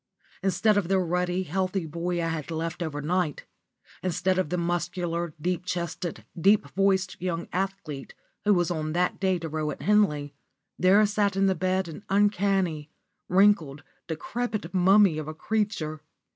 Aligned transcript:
Instead 0.41 0.77
of 0.77 0.87
the 0.87 0.97
ruddy, 0.97 1.43
healthy 1.43 1.85
boy 1.85 2.19
I 2.23 2.29
had 2.29 2.49
left 2.49 2.81
over 2.81 3.03
night 3.03 3.45
instead 4.01 4.39
of 4.39 4.49
the 4.49 4.57
muscular, 4.57 5.35
deep 5.39 5.63
chested, 5.63 6.25
deep 6.35 6.67
voiced 6.71 7.21
young 7.21 7.47
athlete 7.53 8.15
who 8.43 8.55
was 8.55 8.69
that 8.69 9.19
day 9.19 9.37
to 9.37 9.47
row 9.47 9.69
at 9.69 9.83
Henley, 9.83 10.33
there 10.79 11.05
sat 11.05 11.33
up 11.33 11.37
in 11.37 11.45
the 11.45 11.53
bed 11.53 11.87
an 11.87 12.03
uncanny, 12.09 12.89
wrinkled, 13.29 13.83
decrepit 14.07 14.73
mummy 14.73 15.19
of 15.19 15.27
a 15.27 15.35
creature. 15.35 16.01